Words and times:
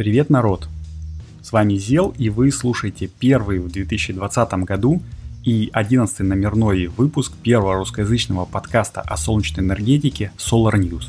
Привет, 0.00 0.30
народ! 0.30 0.66
С 1.42 1.52
вами 1.52 1.74
Зел, 1.74 2.14
и 2.16 2.30
вы 2.30 2.50
слушаете 2.52 3.06
первый 3.06 3.58
в 3.58 3.70
2020 3.70 4.52
году 4.64 5.02
и 5.44 5.68
11 5.74 6.20
номерной 6.20 6.86
выпуск 6.86 7.34
первого 7.42 7.74
русскоязычного 7.74 8.46
подкаста 8.46 9.02
о 9.02 9.18
солнечной 9.18 9.66
энергетике 9.66 10.32
Solar 10.38 10.76
News. 10.76 11.08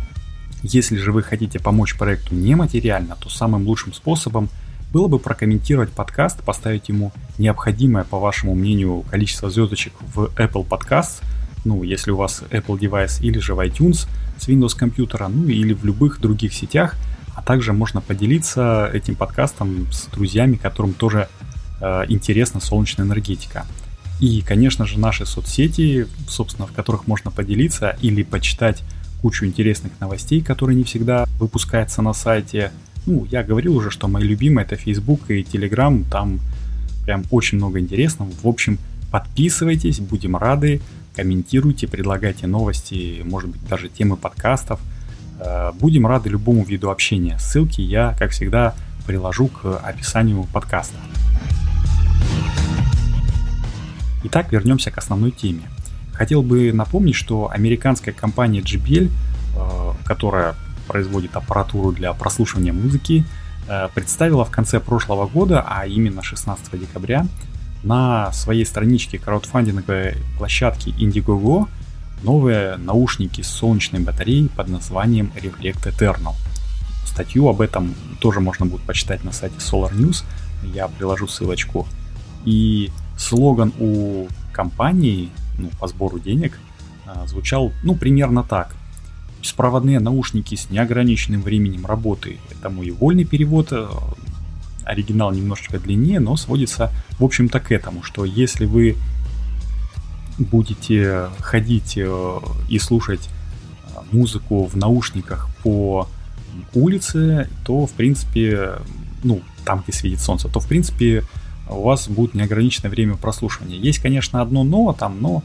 Если 0.63 0.97
же 0.97 1.13
вы 1.13 1.23
хотите 1.23 1.61
помочь 1.61 1.97
проекту 1.97 2.35
нематериально, 2.35 3.17
то 3.17 3.29
самым 3.29 3.67
лучшим 3.67 3.93
способом 3.93 4.49
было 4.93 5.09
бы 5.09 5.19
прокомментировать 5.19 5.91
подкаст, 5.91 6.43
поставить 6.43 6.89
ему 6.89 7.13
необходимое, 7.39 8.05
по 8.05 8.19
вашему 8.19 8.55
мнению, 8.55 9.05
количество 9.11 9.51
звездочек 9.51 9.93
в 10.15 10.31
Apple 10.37 10.67
Podcasts, 10.67 11.23
ну, 11.65 11.83
если 11.83 12.13
у 12.13 12.17
вас 12.17 12.43
Apple 12.51 12.79
девайс, 12.79 13.21
или 13.21 13.39
же 13.39 13.55
в 13.55 13.61
iTunes 13.61 14.07
с 14.39 14.49
Windows 14.49 14.77
компьютера, 14.77 15.29
ну, 15.29 15.49
или 15.49 15.75
в 15.75 15.85
любых 15.85 16.21
других 16.21 16.55
сетях– 16.55 16.95
также 17.47 17.73
можно 17.73 18.01
поделиться 18.01 18.91
этим 18.93 19.15
подкастом 19.15 19.87
с 19.93 20.07
друзьями, 20.07 20.57
которым 20.57 20.93
тоже 20.93 21.29
э, 21.81 22.05
интересна 22.09 22.61
солнечная 22.61 23.07
энергетика. 23.07 23.65
И, 24.21 24.41
конечно 24.41 24.85
же, 24.85 24.99
наши 24.99 25.25
соцсети, 25.27 26.09
собственно, 26.29 26.67
в 26.67 26.73
которых 26.73 27.07
можно 27.07 27.31
поделиться 27.31 27.97
или 28.03 28.25
почитать 28.25 28.83
кучу 29.23 29.47
интересных 29.47 29.93
новостей, 30.01 30.41
которые 30.41 30.77
не 30.77 30.83
всегда 30.83 31.25
выпускаются 31.39 32.03
на 32.03 32.13
сайте. 32.15 32.73
Ну, 33.07 33.27
я 33.31 33.45
говорил 33.45 33.77
уже, 33.77 33.91
что 33.91 34.09
мои 34.09 34.25
любимые 34.25 34.65
это 34.65 34.75
Facebook 34.75 35.31
и 35.31 35.43
Telegram, 35.43 36.05
там 36.11 36.41
прям 37.05 37.23
очень 37.31 37.59
много 37.59 37.79
интересного. 37.79 38.29
В 38.43 38.49
общем, 38.49 38.79
подписывайтесь, 39.13 40.01
будем 40.01 40.37
рады, 40.37 40.81
комментируйте, 41.15 41.87
предлагайте 41.87 42.49
новости, 42.49 43.23
может 43.25 43.51
быть, 43.51 43.65
даже 43.69 43.89
темы 43.89 44.17
подкастов– 44.17 44.81
будем 45.75 46.07
рады 46.07 46.31
любому 46.31 46.65
виду 46.65 46.91
общения. 46.91 47.39
Ссылки 47.39 47.81
я, 47.81 48.15
как 48.19 48.31
всегда, 48.31 48.75
приложу 49.07 49.49
к 49.49 49.79
описанию 49.79 50.45
подкаста. 50.53 50.97
Итак, 54.25 54.51
вернемся 54.51 54.91
к 54.91 54.99
основной 54.99 55.31
теме. 55.31 55.63
Хотел 56.13 56.43
бы 56.43 56.73
напомнить, 56.73 57.15
что 57.15 57.51
американская 57.51 58.13
компания 58.13 58.61
JBL, 58.61 59.09
э, 59.09 59.93
которая 60.05 60.55
производит 60.89 61.37
аппаратуру 61.37 61.93
для 61.93 62.13
прослушивания 62.13 62.73
музыки, 62.73 63.25
э, 63.69 63.89
представила 63.95 64.45
в 64.45 64.51
конце 64.51 64.81
прошлого 64.81 65.27
года, 65.27 65.65
а 65.67 65.87
именно 65.87 66.23
16 66.23 66.77
декабря, 66.77 67.27
на 67.85 68.33
своей 68.33 68.65
страничке 68.65 69.19
краудфандинговой 69.19 70.17
площадки 70.39 70.89
Indiegogo 70.99 71.69
новые 72.23 72.77
наушники 72.77 73.43
с 73.43 73.49
солнечной 73.49 74.01
батареей 74.01 74.49
под 74.49 74.69
названием 74.69 75.33
Reflect 75.37 75.85
Eternal. 75.85 76.35
Статью 77.05 77.49
об 77.49 77.61
этом 77.61 77.95
тоже 78.21 78.41
можно 78.41 78.67
будет 78.67 78.83
почитать 78.83 79.25
на 79.25 79.33
сайте 79.33 79.57
Solar 79.59 79.93
News, 79.93 80.25
я 80.63 80.89
приложу 80.89 81.29
ссылочку. 81.29 81.87
И 82.45 82.91
слоган 83.17 83.73
у 83.79 84.27
компании 84.53 85.31
ну, 85.59 85.71
по 85.81 85.89
сбору 85.89 86.19
денег 86.19 86.59
а, 87.07 87.27
звучал 87.27 87.73
ну 87.83 87.95
примерно 87.95 88.43
так. 88.43 88.75
Беспроводные 89.41 90.01
наушники 90.01 90.55
с 90.55 90.71
неограниченным 90.71 91.43
временем 91.43 91.87
работы. 91.87 92.39
Это 92.51 92.69
мой 92.69 92.91
вольный 92.91 93.25
перевод, 93.25 93.69
э, 93.71 93.87
оригинал 94.85 95.33
немножечко 95.33 95.79
длиннее, 95.79 96.21
но 96.21 96.37
сводится 96.37 96.91
в 97.19 97.25
общем-то 97.25 97.61
к 97.61 97.71
этому, 97.71 98.03
что 98.03 98.25
если 98.25 98.65
вы 98.65 98.97
будете 100.39 101.29
ходить 101.41 101.95
э, 101.97 102.39
и 102.69 102.79
слушать 102.79 103.29
э, 103.29 103.99
музыку 104.13 104.67
в 104.67 104.77
наушниках 104.77 105.49
по 105.63 106.09
улице, 106.75 107.49
то, 107.65 107.87
в 107.87 107.93
принципе, 107.93 108.77
ну, 109.23 109.43
там, 109.65 109.83
где 109.83 109.97
светит 109.97 110.21
солнце, 110.21 110.49
то, 110.49 110.61
в 110.61 110.67
принципе, 110.67 111.25
у 111.69 111.83
вас 111.83 112.09
будет 112.09 112.35
неограниченное 112.35 112.91
время 112.91 113.17
прослушивания. 113.17 113.77
Есть, 113.77 113.99
конечно, 113.99 114.41
одно 114.41 114.63
но 114.63 114.93
там, 114.93 115.21
но, 115.21 115.43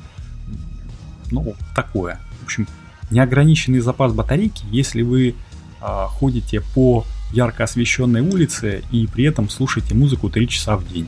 ну, 1.31 1.55
такое. 1.75 2.19
В 2.41 2.45
общем, 2.45 2.67
неограниченный 3.09 3.79
запас 3.79 4.13
батарейки, 4.13 4.63
если 4.71 5.01
вы 5.01 5.35
э, 5.81 6.05
ходите 6.09 6.61
по 6.73 7.05
ярко 7.33 7.63
освещенной 7.63 8.21
улице 8.21 8.83
и 8.91 9.07
при 9.07 9.23
этом 9.25 9.49
слушаете 9.49 9.95
музыку 9.95 10.29
3 10.29 10.47
часа 10.47 10.77
в 10.77 10.87
день. 10.87 11.07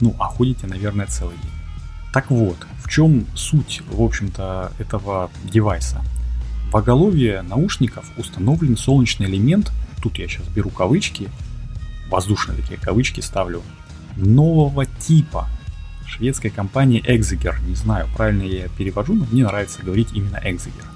Ну, 0.00 0.14
а 0.18 0.24
ходите, 0.24 0.66
наверное, 0.66 1.06
целый 1.06 1.36
день. 1.42 1.53
Так 2.14 2.30
вот, 2.30 2.56
в 2.78 2.88
чем 2.88 3.26
суть, 3.34 3.82
в 3.90 4.00
общем-то, 4.00 4.70
этого 4.78 5.32
девайса? 5.42 6.00
В 6.70 6.76
оголовье 6.76 7.42
наушников 7.42 8.08
установлен 8.16 8.76
солнечный 8.76 9.26
элемент, 9.26 9.72
тут 10.00 10.16
я 10.18 10.28
сейчас 10.28 10.46
беру 10.46 10.70
кавычки, 10.70 11.28
воздушные 12.08 12.56
такие 12.56 12.78
кавычки 12.78 13.20
ставлю, 13.20 13.62
нового 14.16 14.86
типа 14.86 15.48
шведской 16.06 16.50
компании 16.50 17.02
Exeger. 17.04 17.56
Не 17.66 17.74
знаю, 17.74 18.06
правильно 18.16 18.44
я 18.44 18.68
перевожу, 18.68 19.14
но 19.14 19.26
мне 19.32 19.42
нравится 19.42 19.82
говорить 19.82 20.10
именно 20.14 20.36
Exeger. 20.36 20.86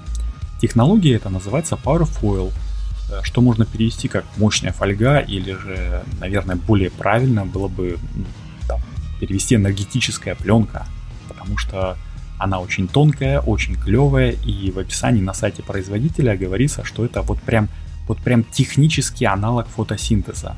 Технология 0.61 1.15
это 1.15 1.29
называется 1.29 1.75
Powerfoil, 1.75 2.53
э, 3.11 3.19
что 3.23 3.41
можно 3.41 3.65
перевести 3.65 4.07
как 4.07 4.23
мощная 4.37 4.71
фольга 4.71 5.19
или 5.19 5.51
же, 5.51 6.01
наверное, 6.21 6.55
более 6.55 6.91
правильно 6.91 7.45
было 7.45 7.67
бы 7.67 7.97
там, 8.69 8.79
перевести 9.19 9.55
энергетическая 9.55 10.35
пленка 10.35 10.85
потому 11.49 11.57
что 11.57 11.97
она 12.37 12.59
очень 12.59 12.87
тонкая, 12.87 13.39
очень 13.39 13.75
клевая, 13.75 14.31
и 14.31 14.71
в 14.71 14.79
описании 14.79 15.21
на 15.21 15.33
сайте 15.33 15.61
производителя 15.63 16.37
говорится, 16.37 16.85
что 16.85 17.03
это 17.03 17.21
вот 17.21 17.39
прям, 17.41 17.67
вот 18.07 18.19
прям 18.19 18.43
технический 18.43 19.25
аналог 19.25 19.67
фотосинтеза. 19.67 20.55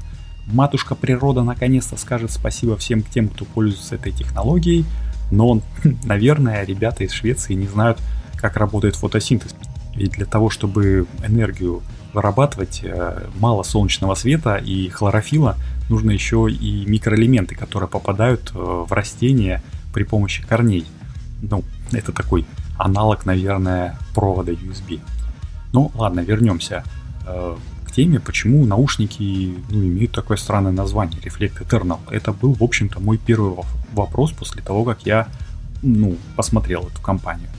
Матушка 0.47 0.95
природа 0.95 1.43
наконец-то 1.43 1.97
скажет 1.97 2.31
спасибо 2.31 2.77
всем 2.77 3.03
тем, 3.03 3.29
кто 3.29 3.45
пользуется 3.45 3.95
этой 3.95 4.11
технологией, 4.11 4.85
но, 5.31 5.61
наверное, 6.03 6.65
ребята 6.65 7.03
из 7.03 7.11
Швеции 7.11 7.53
не 7.53 7.67
знают, 7.67 7.99
как 8.35 8.57
работает 8.57 8.95
фотосинтез. 8.95 9.55
Ведь 9.95 10.11
для 10.11 10.25
того, 10.25 10.49
чтобы 10.49 11.07
энергию 11.25 11.81
вырабатывать, 12.13 12.81
э, 12.83 13.27
мало 13.39 13.63
солнечного 13.63 14.15
света 14.15 14.57
и 14.57 14.89
хлорофила, 14.89 15.57
нужно 15.89 16.11
еще 16.11 16.47
и 16.49 16.85
микроэлементы, 16.85 17.55
которые 17.55 17.89
попадают 17.89 18.51
э, 18.53 18.57
в 18.57 18.91
растения 18.91 19.63
при 19.93 20.03
помощи 20.03 20.43
корней. 20.43 20.85
Ну, 21.41 21.63
это 21.91 22.11
такой 22.11 22.45
аналог, 22.77 23.25
наверное, 23.25 23.97
провода 24.13 24.51
USB. 24.51 24.99
Ну, 25.73 25.91
ладно, 25.95 26.21
вернемся 26.21 26.83
э, 27.25 27.55
к 27.85 27.91
теме, 27.91 28.19
почему 28.19 28.65
наушники 28.65 29.55
ну, 29.69 29.83
имеют 29.83 30.11
такое 30.11 30.38
странное 30.38 30.71
название 30.71 31.19
Reflect 31.21 31.65
Eternal. 31.67 31.99
Это 32.09 32.31
был, 32.33 32.53
в 32.53 32.63
общем-то, 32.63 32.99
мой 32.99 33.17
первый 33.17 33.55
вопрос 33.93 34.31
после 34.31 34.61
того, 34.61 34.83
как 34.83 35.05
я 35.05 35.27
ну, 35.81 36.17
посмотрел 36.35 36.88
эту 36.88 37.01
компанию. 37.01 37.49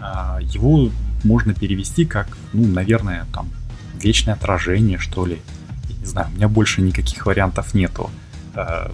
А, 0.00 0.38
его 0.40 0.90
можно 1.24 1.54
перевести 1.54 2.04
как, 2.04 2.28
ну, 2.52 2.66
наверное, 2.66 3.26
там, 3.32 3.48
вечное 3.94 4.34
отражение, 4.34 4.98
что 4.98 5.26
ли. 5.26 5.40
Я 5.88 5.96
не 5.96 6.06
знаю, 6.06 6.28
у 6.32 6.36
меня 6.36 6.48
больше 6.48 6.80
никаких 6.82 7.26
вариантов 7.26 7.74
нету. 7.74 8.10
А, 8.54 8.90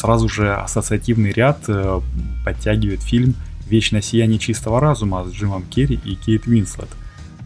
сразу 0.00 0.28
же 0.28 0.54
ассоциативный 0.54 1.30
ряд 1.30 1.58
э, 1.68 2.00
подтягивает 2.44 3.02
фильм 3.02 3.34
«Вечное 3.68 4.00
сияние 4.00 4.38
чистого 4.38 4.80
разума» 4.80 5.24
с 5.24 5.32
Джимом 5.32 5.64
Керри 5.64 6.00
и 6.04 6.14
Кейт 6.16 6.46
Уинслет. 6.46 6.88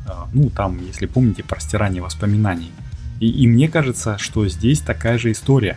А, 0.06 0.28
ну, 0.32 0.50
там, 0.50 0.78
если 0.86 1.06
помните, 1.06 1.42
про 1.42 1.58
стирание 1.60 2.00
воспоминаний. 2.00 2.70
И, 3.18 3.28
и 3.28 3.48
мне 3.48 3.68
кажется, 3.68 4.18
что 4.18 4.46
здесь 4.48 4.80
такая 4.80 5.18
же 5.18 5.32
история, 5.32 5.76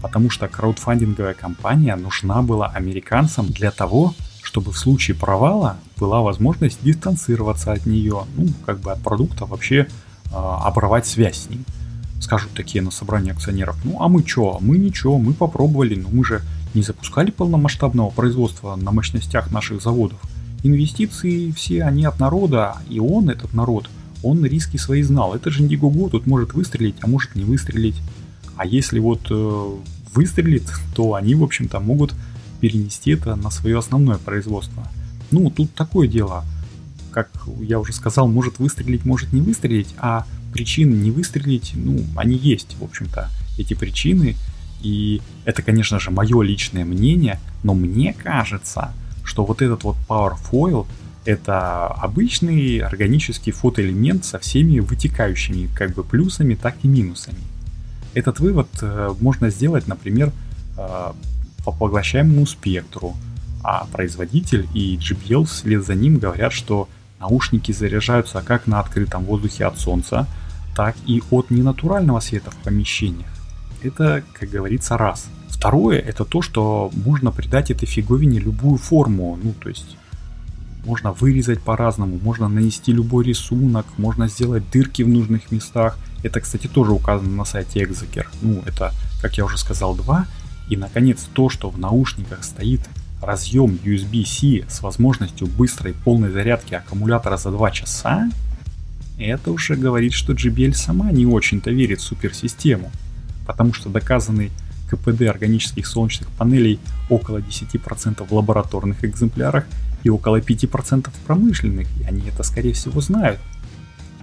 потому 0.00 0.30
что 0.30 0.46
краудфандинговая 0.46 1.34
компания 1.34 1.96
нужна 1.96 2.40
была 2.42 2.68
американцам 2.68 3.48
для 3.48 3.72
того, 3.72 4.14
чтобы 4.42 4.70
в 4.70 4.78
случае 4.78 5.16
провала 5.16 5.76
была 5.96 6.20
возможность 6.20 6.78
дистанцироваться 6.82 7.72
от 7.72 7.84
нее, 7.84 8.24
ну, 8.36 8.48
как 8.64 8.78
бы 8.78 8.92
от 8.92 9.02
продукта 9.02 9.44
вообще 9.44 9.76
э, 9.76 9.86
оборвать 10.30 11.06
связь 11.06 11.46
с 11.46 11.50
ним. 11.50 11.64
Скажут 12.22 12.52
такие 12.52 12.82
на 12.82 12.92
собрании 12.92 13.32
акционеров, 13.32 13.76
ну 13.84 14.00
а 14.00 14.06
мы 14.06 14.22
чё, 14.22 14.58
мы 14.60 14.78
ничего, 14.78 15.18
мы 15.18 15.32
попробовали, 15.34 15.96
но 15.96 16.08
мы 16.08 16.24
же 16.24 16.40
не 16.72 16.82
запускали 16.82 17.32
полномасштабного 17.32 18.10
производства 18.10 18.76
на 18.76 18.92
мощностях 18.92 19.50
наших 19.50 19.82
заводов. 19.82 20.20
Инвестиции 20.62 21.50
все, 21.50 21.82
они 21.82 22.04
от 22.04 22.20
народа, 22.20 22.76
и 22.88 23.00
он, 23.00 23.28
этот 23.28 23.54
народ, 23.54 23.90
он 24.22 24.44
риски 24.44 24.76
свои 24.76 25.02
знал. 25.02 25.34
Это 25.34 25.50
же 25.50 25.64
Indiegogo, 25.64 26.10
тут 26.10 26.28
может 26.28 26.54
выстрелить, 26.54 26.94
а 27.00 27.08
может 27.08 27.34
не 27.34 27.42
выстрелить. 27.42 28.00
А 28.56 28.66
если 28.66 29.00
вот 29.00 29.26
э, 29.28 29.76
выстрелит, 30.14 30.70
то 30.94 31.14
они, 31.14 31.34
в 31.34 31.42
общем-то, 31.42 31.80
могут 31.80 32.14
перенести 32.60 33.10
это 33.10 33.34
на 33.34 33.50
свое 33.50 33.80
основное 33.80 34.18
производство. 34.18 34.86
Ну, 35.32 35.50
тут 35.50 35.74
такое 35.74 36.06
дело. 36.06 36.44
Как 37.10 37.28
я 37.60 37.80
уже 37.80 37.92
сказал, 37.92 38.28
может 38.28 38.60
выстрелить, 38.60 39.04
может 39.04 39.32
не 39.32 39.40
выстрелить, 39.40 39.92
а 39.98 40.24
причины 40.52 40.94
не 40.94 41.10
выстрелить, 41.10 41.72
ну, 41.74 42.04
они 42.16 42.36
есть, 42.36 42.76
в 42.78 42.84
общем-то, 42.84 43.30
эти 43.58 43.74
причины. 43.74 44.36
И 44.80 45.20
это, 45.44 45.62
конечно 45.62 46.00
же, 46.00 46.10
мое 46.10 46.42
личное 46.42 46.84
мнение, 46.84 47.38
но 47.62 47.74
мне 47.74 48.12
кажется, 48.12 48.92
что 49.24 49.44
вот 49.44 49.62
этот 49.62 49.84
вот 49.84 49.96
Power 50.08 50.34
Foil 50.50 50.86
это 51.24 51.86
обычный 51.86 52.78
органический 52.78 53.52
фотоэлемент 53.52 54.24
со 54.24 54.38
всеми 54.38 54.80
вытекающими 54.80 55.68
как 55.74 55.94
бы 55.94 56.02
плюсами, 56.02 56.54
так 56.54 56.74
и 56.82 56.88
минусами. 56.88 57.38
Этот 58.14 58.40
вывод 58.40 58.68
э, 58.82 59.14
можно 59.20 59.48
сделать, 59.50 59.86
например, 59.86 60.32
э, 60.76 61.12
по 61.64 61.72
поглощаемому 61.72 62.44
спектру, 62.46 63.14
а 63.62 63.86
производитель 63.92 64.66
и 64.74 64.96
JBL 64.96 65.44
вслед 65.44 65.86
за 65.86 65.94
ним 65.94 66.18
говорят, 66.18 66.52
что 66.52 66.88
наушники 67.20 67.70
заряжаются 67.70 68.42
как 68.42 68.66
на 68.66 68.80
открытом 68.80 69.24
воздухе 69.24 69.66
от 69.66 69.78
солнца, 69.78 70.26
так 70.74 70.96
и 71.06 71.22
от 71.30 71.50
ненатурального 71.50 72.20
света 72.20 72.50
в 72.50 72.56
помещениях. 72.56 73.28
Это, 73.82 74.22
как 74.38 74.50
говорится, 74.50 74.96
раз– 74.96 75.26
Второе 75.62 76.00
это 76.00 76.24
то, 76.24 76.42
что 76.42 76.90
можно 76.92 77.30
придать 77.30 77.70
этой 77.70 77.86
фиговине 77.86 78.40
любую 78.40 78.78
форму. 78.78 79.38
Ну, 79.40 79.52
то 79.52 79.68
есть 79.68 79.96
можно 80.84 81.12
вырезать 81.12 81.60
по-разному, 81.60 82.18
можно 82.20 82.48
нанести 82.48 82.90
любой 82.90 83.24
рисунок, 83.26 83.86
можно 83.96 84.26
сделать 84.26 84.68
дырки 84.72 85.02
в 85.02 85.08
нужных 85.08 85.52
местах. 85.52 85.96
Это, 86.24 86.40
кстати, 86.40 86.66
тоже 86.66 86.90
указано 86.90 87.30
на 87.36 87.44
сайте 87.44 87.84
Exeger. 87.84 88.26
Ну, 88.40 88.60
это, 88.66 88.90
как 89.20 89.38
я 89.38 89.44
уже 89.44 89.56
сказал, 89.56 89.94
два. 89.94 90.26
И, 90.68 90.76
наконец, 90.76 91.28
то, 91.32 91.48
что 91.48 91.70
в 91.70 91.78
наушниках 91.78 92.42
стоит 92.42 92.80
разъем 93.20 93.78
USB-C 93.84 94.68
с 94.68 94.82
возможностью 94.82 95.46
быстрой 95.46 95.92
полной 95.92 96.32
зарядки 96.32 96.74
аккумулятора 96.74 97.36
за 97.36 97.52
2 97.52 97.70
часа, 97.70 98.28
это 99.18 99.52
уже 99.52 99.76
говорит, 99.76 100.12
что 100.12 100.32
JBL 100.32 100.74
сама 100.74 101.10
не 101.12 101.26
очень-то 101.26 101.70
верит 101.70 102.00
в 102.00 102.04
суперсистему, 102.04 102.90
потому 103.46 103.72
что 103.72 103.88
доказанный 103.88 104.50
КПД 104.90 105.22
органических 105.22 105.86
солнечных 105.86 106.28
панелей 106.30 106.78
около 107.08 107.38
10% 107.38 108.26
в 108.26 108.32
лабораторных 108.32 109.04
экземплярах 109.04 109.64
и 110.02 110.10
около 110.10 110.40
5% 110.40 111.10
в 111.10 111.26
промышленных, 111.26 111.88
и 112.00 112.04
они 112.04 112.28
это 112.28 112.42
скорее 112.42 112.74
всего 112.74 113.00
знают. 113.00 113.40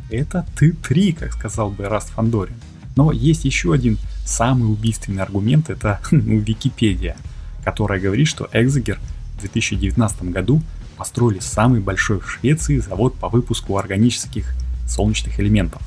Это 0.10 0.46
Т3, 0.60 1.14
как 1.14 1.34
сказал 1.34 1.72
бы 1.72 1.88
Раст 1.88 2.10
Фандорин. 2.10 2.56
Но 2.96 3.12
есть 3.12 3.46
еще 3.46 3.74
один 3.74 3.98
самый 4.26 4.72
убийственный 4.72 5.24
аргумент, 5.24 5.70
это 5.70 6.00
ну, 6.12 6.40
Википедия, 6.40 7.16
которая 7.64 8.00
говорит, 8.00 8.28
что 8.28 8.50
Экзегер 8.52 9.00
в 9.38 9.42
2019 9.42 10.24
году 10.24 10.62
построили 10.98 11.40
самый 11.40 11.80
большой 11.80 12.20
в 12.20 12.30
Швеции 12.30 12.80
завод 12.80 13.16
по 13.16 13.30
выпуску 13.30 13.78
органических 13.78 14.54
солнечных 14.90 15.40
элементов. 15.40 15.82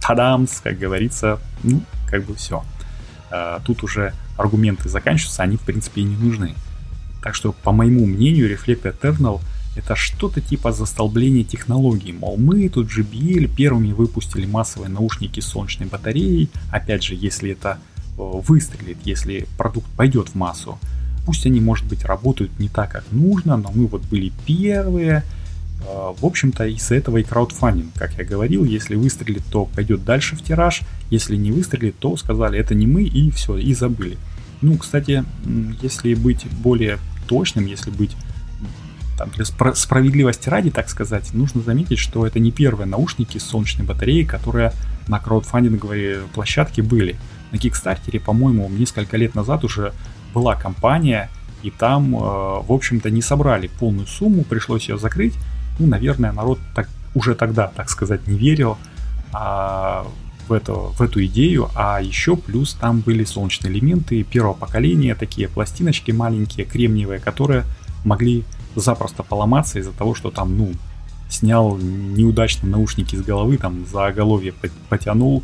Тадамс, 0.00 0.60
как 0.60 0.78
говорится, 0.78 1.38
ну, 1.62 1.82
как 2.08 2.24
бы 2.24 2.34
все. 2.34 2.64
А, 3.30 3.60
тут 3.64 3.82
уже 3.82 4.14
аргументы 4.36 4.88
заканчиваются, 4.88 5.42
они 5.42 5.56
в 5.56 5.62
принципе 5.62 6.02
и 6.02 6.04
не 6.04 6.16
нужны. 6.16 6.54
Так 7.22 7.34
что, 7.34 7.52
по 7.52 7.72
моему 7.72 8.06
мнению, 8.06 8.52
Reflect 8.52 8.82
Eternal 8.82 9.40
это 9.74 9.96
что-то 9.96 10.40
типа 10.40 10.72
застолбления 10.72 11.44
технологий. 11.44 12.12
Мол, 12.12 12.36
мы 12.36 12.68
тут 12.68 12.88
JBL 12.88 13.46
первыми 13.46 13.92
выпустили 13.92 14.44
массовые 14.44 14.90
наушники 14.90 15.40
с 15.40 15.46
солнечной 15.46 15.88
батареей. 15.88 16.50
Опять 16.70 17.04
же, 17.04 17.14
если 17.14 17.52
это 17.52 17.78
э, 18.18 18.18
выстрелит, 18.18 18.98
если 19.04 19.46
продукт 19.56 19.86
пойдет 19.96 20.28
в 20.30 20.34
массу. 20.34 20.78
Пусть 21.24 21.46
они, 21.46 21.60
может 21.60 21.86
быть, 21.86 22.04
работают 22.04 22.58
не 22.58 22.68
так, 22.68 22.92
как 22.92 23.04
нужно, 23.12 23.56
но 23.56 23.70
мы 23.74 23.86
вот 23.86 24.02
были 24.02 24.32
первые, 24.44 25.24
в 25.84 26.24
общем-то, 26.24 26.66
из-за 26.66 26.94
этого 26.94 27.18
и 27.18 27.22
краудфандинг, 27.22 27.92
как 27.94 28.12
я 28.18 28.24
говорил, 28.24 28.64
если 28.64 28.94
выстрелит, 28.94 29.42
то 29.50 29.66
пойдет 29.66 30.04
дальше 30.04 30.36
в 30.36 30.42
тираж, 30.42 30.82
если 31.10 31.36
не 31.36 31.50
выстрелит, 31.50 31.98
то 31.98 32.16
сказали, 32.16 32.58
это 32.58 32.74
не 32.74 32.86
мы, 32.86 33.02
и 33.02 33.30
все, 33.30 33.56
и 33.56 33.74
забыли. 33.74 34.16
Ну, 34.60 34.76
кстати, 34.78 35.24
если 35.82 36.14
быть 36.14 36.46
более 36.62 36.98
точным, 37.26 37.66
если 37.66 37.90
быть 37.90 38.16
там, 39.18 39.30
для 39.30 39.44
спро- 39.44 39.74
справедливости 39.74 40.48
ради, 40.48 40.70
так 40.70 40.88
сказать, 40.88 41.34
нужно 41.34 41.62
заметить, 41.62 41.98
что 41.98 42.26
это 42.26 42.38
не 42.38 42.50
первые 42.50 42.86
наушники 42.86 43.38
с 43.38 43.44
солнечной 43.44 43.86
батареей, 43.86 44.24
которые 44.24 44.72
на 45.08 45.18
краудфандинговой 45.18 46.18
площадке 46.34 46.82
были. 46.82 47.16
На 47.50 47.58
Кикстартере, 47.58 48.20
по-моему, 48.20 48.68
несколько 48.68 49.16
лет 49.16 49.34
назад 49.34 49.64
уже 49.64 49.92
была 50.32 50.54
компания, 50.54 51.28
и 51.62 51.70
там, 51.70 52.16
э, 52.16 52.18
в 52.18 52.70
общем-то, 52.72 53.10
не 53.10 53.22
собрали 53.22 53.68
полную 53.68 54.06
сумму, 54.06 54.42
пришлось 54.42 54.88
ее 54.88 54.98
закрыть, 54.98 55.34
ну, 55.78 55.86
наверное, 55.86 56.32
народ 56.32 56.58
так, 56.74 56.88
уже 57.14 57.34
тогда, 57.34 57.68
так 57.68 57.90
сказать, 57.90 58.26
не 58.26 58.38
верил 58.38 58.78
а, 59.32 60.06
в, 60.48 60.52
эту, 60.52 60.94
в 60.96 61.00
эту 61.00 61.24
идею, 61.26 61.70
а 61.74 62.00
еще 62.00 62.36
плюс 62.36 62.74
там 62.74 63.00
были 63.00 63.24
солнечные 63.24 63.72
элементы 63.72 64.22
первого 64.22 64.54
поколения, 64.54 65.14
такие 65.14 65.48
пластиночки 65.48 66.10
маленькие, 66.10 66.66
кремниевые, 66.66 67.20
которые 67.20 67.64
могли 68.04 68.44
запросто 68.74 69.22
поломаться 69.22 69.78
из-за 69.78 69.92
того, 69.92 70.14
что 70.14 70.30
там, 70.30 70.56
ну, 70.56 70.72
снял 71.28 71.76
неудачно 71.76 72.68
наушники 72.68 73.16
с 73.16 73.22
головы, 73.22 73.56
там 73.56 73.86
за 73.86 74.06
оголовье 74.06 74.54
потянул, 74.88 75.42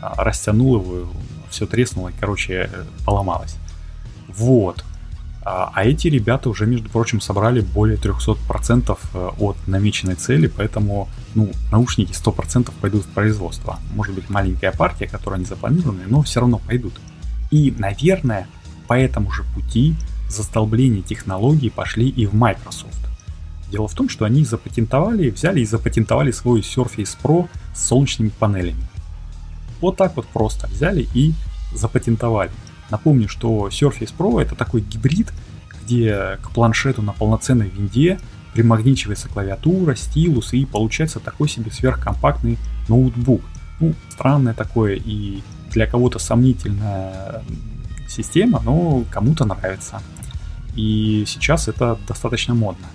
а, 0.00 0.22
растянул 0.22 0.76
его, 0.76 1.08
все 1.50 1.66
треснуло, 1.66 2.12
короче, 2.18 2.70
поломалось. 3.04 3.56
Вот. 4.28 4.84
А, 5.50 5.72
а 5.74 5.84
эти 5.86 6.08
ребята 6.08 6.50
уже, 6.50 6.66
между 6.66 6.90
прочим, 6.90 7.22
собрали 7.22 7.60
более 7.60 7.96
300% 7.96 8.98
э, 9.14 9.30
от 9.38 9.56
намеченной 9.66 10.14
цели, 10.14 10.46
поэтому 10.46 11.08
ну, 11.34 11.50
наушники 11.72 12.12
100% 12.12 12.70
пойдут 12.82 13.04
в 13.04 13.08
производство. 13.08 13.78
Может 13.94 14.14
быть 14.14 14.28
маленькая 14.28 14.72
партия, 14.72 15.06
которая 15.06 15.40
не 15.40 15.46
запланирована, 15.46 16.02
но 16.06 16.20
все 16.20 16.40
равно 16.40 16.58
пойдут. 16.58 16.92
И, 17.50 17.74
наверное, 17.78 18.46
по 18.88 18.92
этому 18.92 19.30
же 19.30 19.42
пути 19.54 19.94
застолбление 20.28 21.00
технологий 21.00 21.70
пошли 21.70 22.10
и 22.10 22.26
в 22.26 22.34
Microsoft. 22.34 23.00
Дело 23.70 23.88
в 23.88 23.94
том, 23.94 24.10
что 24.10 24.26
они 24.26 24.44
запатентовали, 24.44 25.30
взяли 25.30 25.60
и 25.60 25.64
запатентовали 25.64 26.30
свой 26.30 26.60
Surface 26.60 27.16
Pro 27.22 27.48
с 27.74 27.86
солнечными 27.86 28.28
панелями. 28.38 28.86
Вот 29.80 29.96
так 29.96 30.14
вот 30.14 30.26
просто 30.26 30.66
взяли 30.66 31.08
и 31.14 31.32
запатентовали. 31.72 32.50
Напомню, 32.90 33.28
что 33.28 33.68
Surface 33.68 34.12
Pro 34.16 34.40
это 34.40 34.54
такой 34.54 34.80
гибрид, 34.80 35.32
где 35.84 36.38
к 36.42 36.50
планшету 36.50 37.02
на 37.02 37.12
полноценной 37.12 37.68
винде 37.68 38.18
примагничивается 38.54 39.28
клавиатура, 39.28 39.94
стилус 39.94 40.52
и 40.52 40.64
получается 40.64 41.20
такой 41.20 41.48
себе 41.48 41.70
сверхкомпактный 41.70 42.58
ноутбук. 42.88 43.42
Ну, 43.80 43.94
странное 44.10 44.54
такое 44.54 44.94
и 44.96 45.42
для 45.70 45.86
кого-то 45.86 46.18
сомнительная 46.18 47.42
система, 48.08 48.60
но 48.64 49.04
кому-то 49.10 49.44
нравится. 49.44 50.00
И 50.74 51.24
сейчас 51.26 51.68
это 51.68 51.98
достаточно 52.06 52.54
модно. 52.54 52.86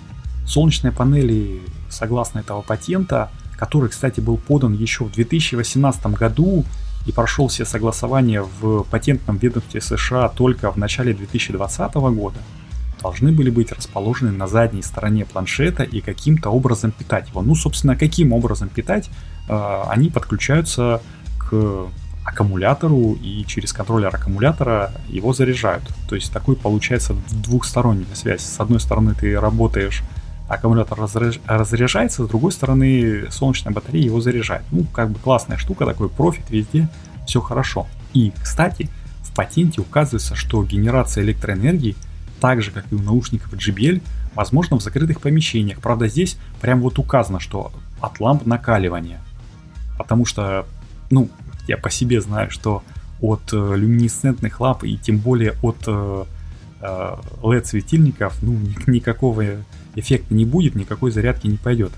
Солнечные 0.46 0.92
панели, 0.92 1.62
согласно 1.88 2.40
этого 2.40 2.62
патента, 2.62 3.30
который, 3.56 3.88
кстати, 3.88 4.20
был 4.20 4.36
подан 4.36 4.74
еще 4.74 5.04
в 5.04 5.12
2018 5.12 6.06
году 6.08 6.64
и 7.06 7.12
прошел 7.12 7.48
все 7.48 7.64
согласования 7.64 8.42
в 8.42 8.84
патентном 8.84 9.36
ведомстве 9.36 9.80
США 9.80 10.28
только 10.28 10.70
в 10.70 10.76
начале 10.76 11.12
2020 11.12 11.94
года, 11.94 12.38
должны 13.02 13.32
были 13.32 13.50
быть 13.50 13.72
расположены 13.72 14.32
на 14.32 14.46
задней 14.46 14.82
стороне 14.82 15.24
планшета 15.26 15.82
и 15.82 16.00
каким-то 16.00 16.50
образом 16.50 16.90
питать 16.90 17.28
его. 17.28 17.42
Ну, 17.42 17.54
собственно, 17.54 17.96
каким 17.96 18.32
образом 18.32 18.68
питать? 18.68 19.10
Э, 19.48 19.82
они 19.88 20.08
подключаются 20.08 21.02
к 21.38 21.88
аккумулятору 22.24 23.18
и 23.22 23.44
через 23.46 23.72
контроллер 23.72 24.14
аккумулятора 24.14 24.92
его 25.08 25.34
заряжают. 25.34 25.84
То 26.08 26.14
есть 26.14 26.32
такой 26.32 26.56
получается 26.56 27.14
двухсторонняя 27.30 28.14
связь. 28.14 28.42
С 28.42 28.58
одной 28.58 28.80
стороны 28.80 29.14
ты 29.14 29.38
работаешь, 29.38 30.02
аккумулятор 30.48 30.98
разряжается, 30.98 32.24
с 32.24 32.28
другой 32.28 32.52
стороны 32.52 33.30
солнечная 33.30 33.72
батарея 33.72 34.04
его 34.04 34.20
заряжает. 34.20 34.64
Ну, 34.70 34.84
как 34.84 35.10
бы 35.10 35.18
классная 35.18 35.56
штука, 35.56 35.86
такой 35.86 36.08
профит 36.08 36.50
везде, 36.50 36.88
все 37.26 37.40
хорошо. 37.40 37.86
И, 38.12 38.32
кстати, 38.42 38.88
в 39.22 39.34
патенте 39.34 39.80
указывается, 39.80 40.34
что 40.34 40.62
генерация 40.64 41.24
электроэнергии– 41.24 41.96
так 42.44 42.60
же, 42.60 42.72
как 42.72 42.84
и 42.90 42.94
у 42.94 43.00
наушников 43.00 43.54
JBL, 43.54 44.02
возможно 44.34 44.78
в 44.78 44.82
закрытых 44.82 45.22
помещениях. 45.22 45.78
Правда, 45.78 46.08
здесь 46.08 46.36
прям 46.60 46.82
вот 46.82 46.98
указано, 46.98 47.40
что 47.40 47.72
от 48.02 48.20
ламп 48.20 48.44
накаливания. 48.44 49.18
Потому 49.96 50.26
что, 50.26 50.66
ну, 51.08 51.30
я 51.66 51.78
по 51.78 51.88
себе 51.88 52.20
знаю, 52.20 52.50
что 52.50 52.82
от 53.22 53.50
э, 53.54 53.56
люминесцентных 53.56 54.60
ламп 54.60 54.84
и 54.84 54.98
тем 54.98 55.16
более 55.16 55.54
от 55.62 55.84
э, 55.86 56.24
э, 56.82 57.16
LED-светильников, 57.40 58.36
ну, 58.42 58.52
ни, 58.52 58.90
никакого 58.90 59.42
эффекта 59.96 60.34
не 60.34 60.44
будет, 60.44 60.74
никакой 60.74 61.10
зарядки 61.10 61.46
не 61.46 61.56
пойдет. 61.56 61.92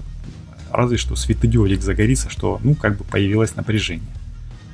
Разве 0.71 0.97
что 0.97 1.17
светодиодик 1.17 1.83
загорится, 1.83 2.29
что, 2.31 2.61
ну, 2.62 2.75
как 2.75 2.99
бы 2.99 3.05
появилось 3.05 3.57
напряжение. 3.57 4.09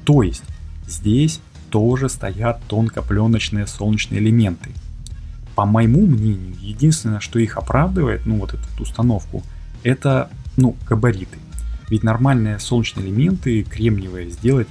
То 0.05 0.23
есть, 0.23 0.45
здесь 0.89 1.41
тоже 1.71 2.09
стоят 2.09 2.61
тонкопленочные 2.69 3.67
солнечные 3.67 4.21
элементы– 4.21 4.71
по 5.55 5.67
моему 5.67 6.07
мнению, 6.07 6.55
единственное, 6.61 7.21
что 7.21 7.39
их 7.39 7.57
оправдывает, 7.57 8.25
ну 8.27 8.39
вот 8.39 8.55
эту 8.55 8.65
установку, 8.79 9.43
это, 9.83 10.31
ну, 10.57 10.77
габариты. 10.89 11.39
Ведь 11.89 12.03
нормальные 12.03 12.59
солнечные 12.59 13.07
элементы, 13.07 13.63
кремниевые, 13.63 14.31
сделать 14.31 14.69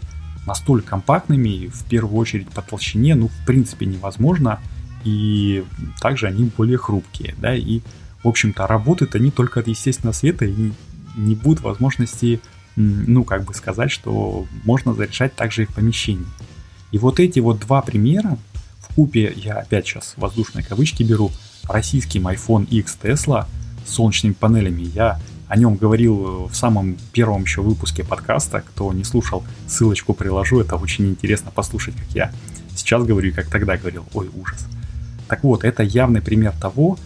настолько 0.48 0.89
компактными, 0.89 1.67
в 1.67 1.86
первую 1.86 2.17
очередь 2.17 2.50
по 2.50 2.62
толщине, 2.62 3.15
ну, 3.15 3.27
в 3.27 3.46
принципе, 3.46 3.86
невозможно. 3.86 4.60
И 5.03 5.63
также 6.00 6.27
они 6.27 6.51
более 6.58 6.77
хрупкие, 6.77 7.36
да, 7.38 7.55
и, 7.55 7.81
в 8.23 8.27
общем-то, 8.27 8.67
работают 8.67 9.15
они 9.15 9.31
только 9.31 9.59
от 9.59 9.67
естественного 9.67 10.13
света, 10.13 10.45
и 10.45 10.71
не 11.15 11.35
будет 11.35 11.61
возможности, 11.61 12.39
ну, 12.75 13.23
как 13.23 13.43
бы 13.43 13.53
сказать, 13.53 13.91
что 13.91 14.45
можно 14.63 14.93
заряжать 14.93 15.35
также 15.35 15.63
и 15.63 15.65
в 15.65 15.73
помещении. 15.73 16.25
И 16.91 16.97
вот 16.97 17.19
эти 17.19 17.39
вот 17.39 17.59
два 17.59 17.81
примера, 17.81 18.37
купе, 18.95 19.33
я 19.35 19.55
опять 19.55 19.87
сейчас 19.87 20.13
воздушные 20.17 20.63
кавычки 20.63 21.03
беру, 21.03 21.31
российским 21.63 22.27
iPhone 22.27 22.67
X 22.69 22.97
Tesla 23.01 23.45
с 23.85 23.93
солнечными 23.93 24.33
панелями. 24.33 24.83
Я 24.83 25.19
о 25.47 25.57
нем 25.57 25.75
говорил 25.75 26.47
в 26.47 26.55
самом 26.55 26.97
первом 27.11 27.43
еще 27.43 27.61
выпуске 27.61 28.03
подкаста. 28.03 28.61
Кто 28.61 28.93
не 28.93 29.03
слушал, 29.03 29.43
ссылочку 29.67 30.13
приложу. 30.13 30.59
Это 30.59 30.75
очень 30.75 31.09
интересно 31.09 31.51
послушать, 31.51 31.95
как 31.95 32.07
я 32.15 32.31
сейчас 32.75 33.03
говорю 33.03 33.29
и 33.29 33.33
как 33.33 33.49
тогда 33.49 33.77
говорил. 33.77 34.05
Ой, 34.13 34.29
ужас. 34.33 34.65
Так 35.27 35.43
вот, 35.43 35.63
это 35.63 35.83
явный 35.83 36.21
пример 36.21 36.53
того, 36.59 36.97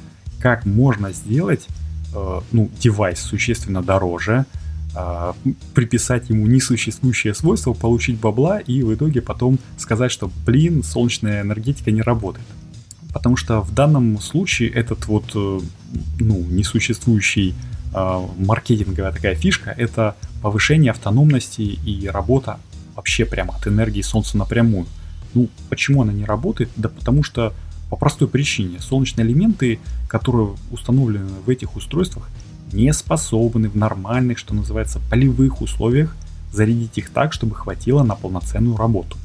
как 0.45 0.63
можно 0.63 1.11
сделать 1.11 1.65
э, 2.13 2.41
ну, 2.51 2.69
девайс 2.79 3.19
существенно 3.19 3.81
дороже, 3.81 4.45
а, 4.93 5.35
приписать 5.73 6.29
ему 6.29 6.45
несуществующее 6.45 7.33
свойство, 7.33 7.73
получить 7.73 8.19
бабла 8.19 8.59
и 8.59 8.83
в 8.83 8.93
итоге 8.93 9.23
потом 9.23 9.57
сказать, 9.79 10.11
что, 10.11 10.29
блин, 10.45 10.83
солнечная 10.83 11.41
энергетика 11.41 11.89
не 11.89 12.03
работает. 12.03 12.45
Потому 13.11 13.37
что 13.37 13.61
в 13.61 13.73
данном 13.73 14.21
случае 14.21 14.69
этот 14.69 15.07
вот, 15.07 15.31
э, 15.33 15.61
ну, 16.19 16.45
несуществующий 16.47 17.55
э, 17.95 18.27
маркетинговая 18.37 19.13
такая 19.13 19.33
фишка, 19.33 19.71
это 19.71 20.15
повышение 20.43 20.91
автономности 20.91 21.61
и 21.61 22.07
работа 22.07 22.59
вообще 22.95 23.25
прямо 23.25 23.55
от 23.55 23.65
энергии 23.65 24.03
Солнца 24.03 24.37
напрямую. 24.37 24.85
Ну, 25.33 25.49
почему 25.69 26.03
она 26.03 26.13
не 26.13 26.23
работает? 26.23 26.69
Да 26.75 26.87
потому 26.87 27.23
что 27.23 27.51
по 27.95 27.99
простой 27.99 28.27
причине. 28.27 28.81
Солнечные 28.81 29.25
элементы, 29.25 29.79
которые 30.09 30.55
установлены 30.69 31.29
в 31.45 31.49
этих 31.49 31.77
устройствах, 31.77 32.29
не 32.73 32.91
способны 32.91 33.69
в 33.69 33.77
нормальных, 33.77 34.37
что 34.37 34.53
называется, 34.53 34.99
полевых 35.09 35.61
условиях 35.61 36.13
зарядить 36.51 36.97
их 36.97 37.09
так, 37.09 37.31
чтобы 37.31 37.55
хватило 37.55 38.03
на 38.03 38.15
полноценную 38.15 38.75
работу. 38.75 39.17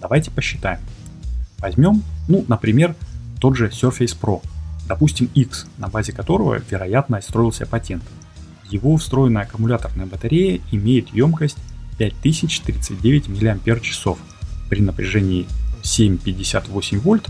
Давайте 0.00 0.30
посчитаем. 0.30 0.80
Возьмем, 1.58 2.02
ну, 2.28 2.46
например, 2.48 2.94
тот 3.38 3.58
же 3.58 3.68
Surface 3.68 4.16
Pro, 4.18 4.42
допустим 4.88 5.28
X, 5.34 5.66
на 5.76 5.88
базе 5.88 6.12
которого, 6.12 6.62
вероятно, 6.70 7.20
строился 7.20 7.66
патент. 7.66 8.04
Его 8.70 8.96
встроенная 8.96 9.42
аккумуляторная 9.42 10.06
батарея 10.06 10.62
имеет 10.70 11.10
емкость 11.10 11.58
5039 11.98 13.28
мАч 13.28 14.16
при 14.70 14.80
напряжении 14.80 15.46
7,58 15.82 16.98
вольт 17.00 17.28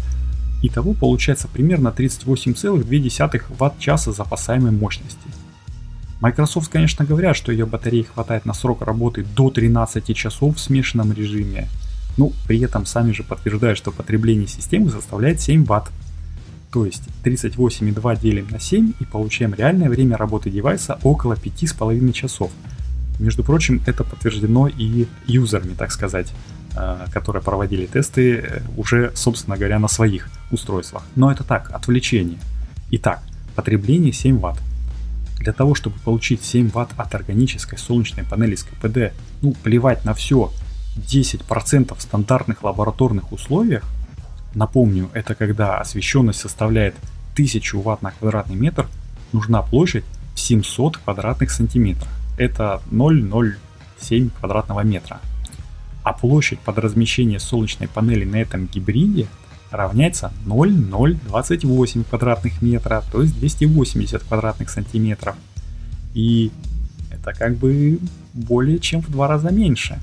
Итого 0.63 0.95
получается 0.95 1.49
примерно 1.49 1.89
38,2 1.89 3.43
Вт-часа 3.49 4.13
запасаемой 4.13 4.71
мощности. 4.71 5.19
Microsoft, 6.21 6.71
конечно, 6.71 7.05
говорят, 7.05 7.37
что 7.37 7.51
ее 7.51 7.67
батареи 7.67 8.03
хватает 8.03 8.47
на 8.47 8.55
срок 8.55 8.83
работы 8.83 9.25
до 9.25 9.51
13 9.51 10.17
часов 10.17 10.57
в 10.57 10.61
смешанном 10.61 11.13
режиме, 11.13 11.69
но 12.17 12.31
при 12.47 12.61
этом 12.61 12.87
сами 12.87 13.11
же 13.11 13.25
подтверждают, 13.25 13.77
что 13.77 13.91
потребление 13.91 14.47
системы 14.47 14.91
составляет 14.91 15.41
7 15.41 15.65
Вт. 15.65 15.91
То 16.73 16.87
есть 16.87 17.03
38,2 17.25 18.21
делим 18.21 18.47
на 18.51 18.61
7 18.61 18.93
и 19.01 19.05
получаем 19.05 19.53
реальное 19.53 19.91
время 19.91 20.17
работы 20.17 20.49
девайса 20.49 20.99
около 21.03 21.35
5,5 21.35 22.13
часов. 22.13 22.53
Между 23.19 23.43
прочим, 23.43 23.83
это 23.85 24.05
подтверждено 24.05 24.69
и 24.69 25.07
юзерами, 25.27 25.75
так 25.75 25.91
сказать. 25.91 26.33
Э, 26.75 27.07
которые 27.13 27.43
проводили 27.43 27.85
тесты 27.85 28.37
э, 28.37 28.63
уже, 28.79 29.13
собственно 29.15 29.59
говоря, 29.59 29.79
на 29.79 29.89
своих 29.89 30.31
устройствах. 30.51 31.03
Но 31.17 31.31
это 31.31 31.45
так, 31.45 31.71
отвлечение. 31.71 32.39
Итак, 32.93 33.23
потребление 33.55 34.11
7 34.11 34.39
Вт. 34.39 34.59
Для 35.39 35.53
того, 35.53 35.75
чтобы 35.75 35.99
получить 35.99 36.43
7 36.43 36.71
Вт 36.71 36.89
от 36.97 37.15
органической 37.15 37.77
солнечной 37.77 38.25
панели 38.25 38.55
с 38.55 38.63
КПД, 38.63 39.13
ну, 39.43 39.53
плевать 39.53 40.07
на 40.07 40.15
все, 40.15 40.51
10% 40.97 41.95
в 41.95 42.01
стандартных 42.01 42.63
лабораторных 42.63 43.33
условиях, 43.33 43.85
напомню, 44.55 45.11
это 45.13 45.35
когда 45.35 45.79
освещенность 45.79 46.41
составляет 46.41 46.95
1000 47.35 47.77
Вт 47.81 48.01
на 48.01 48.13
квадратный 48.13 48.57
метр, 48.57 48.89
нужна 49.35 49.61
площадь 49.61 50.05
в 50.35 50.41
700 50.41 50.97
квадратных 50.97 51.51
сантиметров. 51.51 52.09
Это 52.39 52.81
0,07 52.91 54.31
квадратного 54.41 54.81
метра 54.81 55.21
а 56.03 56.13
площадь 56.13 56.59
под 56.61 56.79
размещение 56.79 57.39
солнечной 57.39 57.89
панели 57.89 58.25
на 58.25 58.37
этом 58.37 58.67
гибриде 58.67 59.29
равняется 59.71 60.33
0,028 60.45 62.05
квадратных 62.05 62.61
метра, 62.61 63.03
то 63.11 63.23
есть 63.23 63.39
280 63.39 64.23
квадратных 64.23 64.69
сантиметров. 64.69 65.37
И 66.15 66.51
это 67.11 67.33
как 67.33 67.57
бы 67.57 67.99
более 68.35 68.79
чем 68.79 69.01
в 69.01 69.11
два 69.11 69.29
раза 69.29 69.51
меньше. 69.51 69.99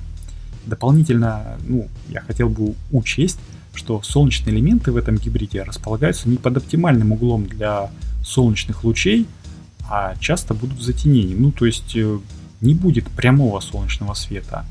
Дополнительно, 0.65 1.58
ну, 1.68 1.88
я 2.08 2.22
хотел 2.22 2.50
бы 2.50 2.75
учесть, 2.91 3.39
что 3.74 4.01
солнечные 4.01 4.56
элементы 4.56 4.91
в 4.91 4.98
этом 4.98 5.18
гибриде 5.18 5.63
располагаются 5.63 6.27
не 6.27 6.38
под 6.38 6.58
оптимальным 6.58 7.12
углом 7.12 7.46
для 7.46 7.91
солнечных 8.24 8.84
лучей, 8.84 9.27
а 9.89 10.15
часто 10.20 10.53
будут 10.53 10.79
в 10.79 10.82
затенении. 10.82 11.36
Ну, 11.36 11.51
то 11.51 11.65
есть 11.65 11.96
э, 11.96 12.20
не 12.62 12.74
будет 12.74 13.08
прямого 13.08 13.60
солнечного 13.60 14.13
света, 14.13 14.65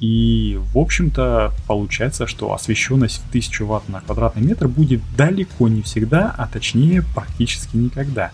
и, 0.00 0.60
в 0.72 0.78
общем-то, 0.78 1.52
получается, 1.66 2.26
что 2.26 2.52
освещенность 2.52 3.22
в 3.22 3.28
1000 3.28 3.64
Вт 3.64 3.88
на 3.88 4.00
квадратный 4.00 4.42
метр 4.42 4.68
будет 4.68 5.00
далеко 5.16 5.68
не 5.68 5.82
всегда, 5.82 6.34
а 6.36 6.46
точнее 6.46 7.02
практически 7.14 7.76
никогда. 7.76 8.32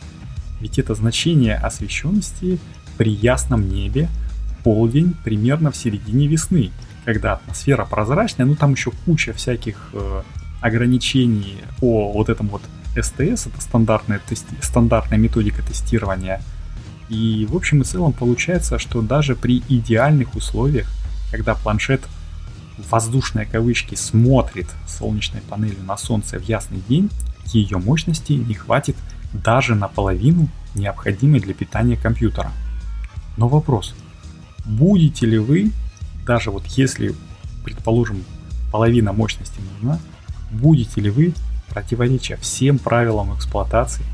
Ведь 0.61 0.79
это 0.79 0.95
значение 0.95 1.57
освещенности 1.57 2.59
при 2.97 3.13
ясном 3.13 3.69
небе 3.69 4.09
в 4.47 4.63
полдень 4.63 5.15
примерно 5.25 5.71
в 5.71 5.77
середине 5.77 6.27
весны, 6.27 6.71
когда 7.05 7.35
атмосфера 7.35 7.85
прозрачная, 7.85 8.47
ну 8.47 8.55
там 8.55 8.73
еще 8.73 8.91
куча 9.05 9.33
всяких 9.33 9.91
э, 9.93 10.23
ограничений 10.61 11.59
по 11.79 12.13
вот 12.13 12.29
этому 12.29 12.51
вот 12.51 12.63
СТС, 12.95 13.47
это 13.47 13.61
стандартная, 13.61 14.21
тести- 14.29 14.55
стандартная 14.61 15.19
методика 15.19 15.63
тестирования. 15.63 16.43
И 17.09 17.47
в 17.49 17.57
общем 17.57 17.83
и 17.83 17.85
целом 17.85 18.13
получается, 18.13 18.79
что 18.79 19.03
даже 19.03 19.35
при 19.35 19.63
идеальных 19.69 20.35
условиях 20.35 20.89
когда 21.31 21.55
планшет 21.55 22.03
воздушные 22.91 23.47
кавычки 23.47 23.95
смотрит 23.95 24.69
солнечной 24.87 25.43
панелью 25.43 25.83
на 25.85 25.97
солнце 25.97 26.39
в 26.39 26.43
ясный 26.43 26.83
день, 26.89 27.11
ее 27.47 27.79
мощности 27.79 28.33
не 28.33 28.55
хватит 28.55 28.97
даже 29.33 29.75
наполовину 29.75 30.49
необходимой 30.75 31.41
для 31.41 31.55
питания 31.55 31.97
компьютера. 31.97 32.53
Но 33.37 33.49
вопрос, 33.49 33.95
будете 34.65 35.27
ли 35.27 35.39
вы, 35.39 35.73
даже 36.27 36.51
вот 36.51 36.67
если, 36.67 37.15
предположим, 37.65 38.25
половина 38.71 39.13
мощности 39.13 39.61
нужна, 39.75 40.01
будете 40.51 41.01
ли 41.01 41.11
вы, 41.11 41.35
противоречия 41.69 42.37
всем 42.37 42.79
правилам 42.79 43.35
эксплуатации, 43.37 44.05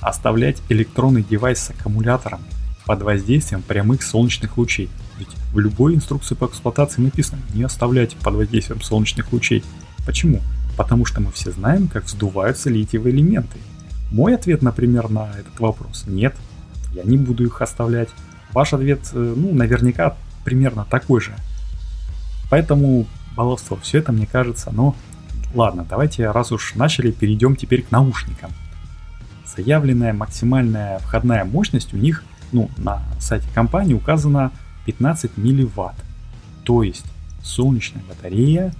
оставлять 0.00 0.58
электронный 0.68 1.22
девайс 1.22 1.60
с 1.60 1.70
аккумулятором 1.70 2.40
под 2.84 3.02
воздействием 3.02 3.62
прямых 3.62 4.02
солнечных 4.02 4.58
лучей? 4.58 4.90
Ведь 5.18 5.28
в 5.52 5.58
любой 5.58 5.94
инструкции 5.94 6.34
по 6.34 6.46
эксплуатации 6.46 7.02
написано 7.02 7.40
не 7.54 7.62
оставлять 7.62 8.16
под 8.16 8.34
воздействием 8.34 8.80
солнечных 8.82 9.32
лучей. 9.32 9.64
Почему? 10.04 10.40
Потому 10.76 11.04
что 11.04 11.20
мы 11.20 11.32
все 11.32 11.52
знаем, 11.52 11.88
как 11.88 12.04
вздуваются 12.04 12.70
литиевые 12.70 13.14
элементы. 13.14 13.58
Мой 14.10 14.34
ответ, 14.34 14.62
например, 14.62 15.08
на 15.08 15.30
этот 15.38 15.58
вопрос– 15.58 16.04
нет, 16.06 16.34
я 16.92 17.02
не 17.02 17.16
буду 17.16 17.44
их 17.44 17.60
оставлять. 17.60 18.08
Ваш 18.52 18.72
ответ, 18.72 19.00
э, 19.12 19.34
ну, 19.36 19.52
наверняка 19.54 20.16
примерно 20.44 20.86
такой 20.88 21.20
же. 21.20 21.34
Поэтому 22.50 23.06
баловство, 23.36 23.76
все 23.82 23.98
это 23.98 24.12
мне 24.12 24.26
кажется, 24.26 24.70
но 24.72 24.94
ладно, 25.54 25.84
давайте, 25.88 26.30
раз 26.30 26.52
уж 26.52 26.74
начали, 26.74 27.10
перейдем 27.10 27.56
теперь 27.56 27.82
к 27.82 27.90
наушникам. 27.90 28.50
Заявленная 29.56 30.12
максимальная 30.12 30.98
входная 31.00 31.44
мощность 31.44 31.92
у 31.92 31.96
них, 31.96 32.24
ну, 32.52 32.70
на 32.76 33.02
сайте 33.18 33.48
компании 33.54 33.94
указана 33.94 34.52
15 34.86 35.36
милливатт. 35.36 35.96
То 36.64 36.82
есть 36.82 37.04
солнечная 37.42 38.02
батарея 38.08 38.74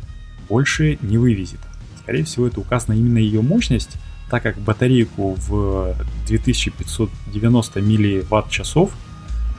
больше 0.49 0.99
не 1.03 1.19
вывезет. 1.19 1.61
Скорее 2.03 2.25
всего, 2.25 2.47
это 2.47 2.61
указана 2.61 2.97
именно 2.97 3.19
ее 3.19 3.43
мощность, 3.43 3.97
так 4.31 4.43
как 4.43 4.59
батарейку 4.59 5.35
в 5.35 5.95
2590 6.27 7.81
милливатт 7.81 8.51
часов, 8.51 8.93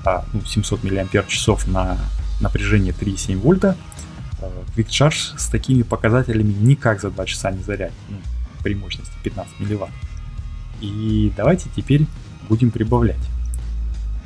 а, 0.06 0.25
ну, 0.34 0.42
700 0.42 0.84
миллиампер 0.84 1.24
часов 1.25 1.68
на 1.68 1.98
напряжение 2.39 2.94
3,7 2.94 3.38
вольта, 3.38 3.75
э, 4.42 4.50
Quick 4.75 4.88
Charge 4.88 5.38
с 5.38 5.48
такими 5.48 5.84
показателями 5.84 6.54
никак 6.54 7.01
за 7.01 7.10
2 7.10 7.25
часа 7.25 7.51
не 7.51 7.63
зарядит, 7.63 7.94
ну, 8.10 8.18
при 8.63 8.75
мощности 8.75 9.13
15 9.24 9.60
милливатт. 9.60 9.92
И 10.80 11.32
давайте 11.36 11.70
теперь 11.75 12.06
будем 12.48 12.72
прибавлять. 12.72 13.37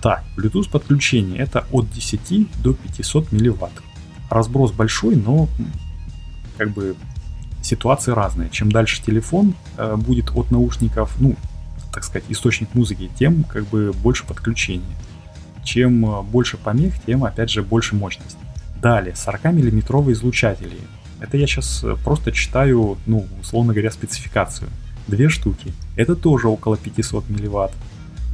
Так, 0.02 0.24
Bluetooth 0.36 0.70
подключение 0.70 1.40
это 1.40 1.66
от 1.72 1.90
10 1.92 2.62
до 2.62 2.74
500 2.74 3.32
милливатт. 3.32 3.74
Разброс 4.30 4.72
большой, 4.72 5.16
но 5.16 5.48
как 6.58 6.72
бы 6.72 6.96
ситуации 7.62 8.12
разные. 8.12 8.50
Чем 8.50 8.72
дальше 8.72 9.02
телефон 9.04 9.54
э, 9.78 9.96
будет 9.96 10.32
от 10.36 10.52
наушников, 10.52 11.16
ну, 11.20 11.36
так 11.94 12.04
сказать, 12.04 12.24
источник 12.30 12.74
музыки, 12.74 13.12
тем 13.18 13.44
как 13.44 13.68
бы 13.68 13.92
больше 13.94 14.26
подключения. 14.26 14.96
Чем 15.64 16.06
э, 16.06 16.22
больше 16.24 16.58
помех, 16.58 16.94
тем, 17.06 17.24
опять 17.24 17.52
же, 17.52 17.62
больше 17.62 17.96
мощность. 17.96 18.38
Далее, 18.82 19.14
40-миллиметровые 19.14 20.14
излучатели. 20.14 20.78
Это 21.20 21.38
я 21.38 21.46
сейчас 21.46 21.84
э, 21.84 21.96
просто 22.04 22.32
читаю, 22.32 22.98
ну, 23.06 23.28
условно 23.40 23.74
говоря, 23.74 23.92
спецификацию. 23.92 24.70
Две 25.08 25.30
штуки. 25.30 25.74
Это 25.96 26.16
тоже 26.16 26.48
около 26.48 26.78
500 26.78 27.30
милливатт. 27.30 27.74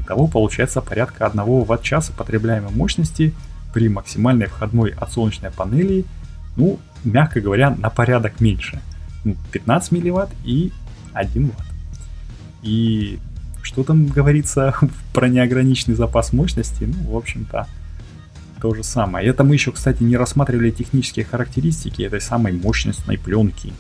Итого 0.07 0.27
получается 0.27 0.79
порядка 0.79 1.25
1 1.25 1.65
ватт-часа 1.65 2.13
потребляемой 2.13 2.71
мощности 2.71 3.33
при 3.73 3.89
максимальной 3.89 4.45
входной 4.45 4.91
от 4.91 5.11
солнечной 5.11 5.51
панели, 5.51 6.05
ну, 6.55 6.79
мягко 7.03 7.41
говоря, 7.41 7.71
на 7.71 7.89
порядок 7.89 8.39
меньше. 8.39 8.79
Ну, 9.25 9.35
15 9.51 9.91
милливатт 9.91 10.29
и 10.45 10.71
1 11.11 11.47
ватт. 11.47 11.67
И 12.63 13.19
что 13.61 13.83
там 13.83 14.07
говорится 14.07 14.73
про 15.13 15.27
неограниченный 15.27 15.97
запас 15.97 16.31
мощности? 16.31 16.85
Ну, 16.85 17.11
в 17.11 17.17
общем-то, 17.17 17.67
то 18.61 18.74
же 18.74 18.83
самое. 18.83 19.27
Это 19.27 19.43
мы 19.43 19.55
еще, 19.55 19.74
кстати, 19.74 20.03
не 20.03 20.15
рассматривали 20.15 20.72
технические 20.72 21.25
характеристики 21.25 22.01
этой 22.01 22.22
самой 22.22 22.53
мощностной 22.53 23.17
пленки. 23.17 23.74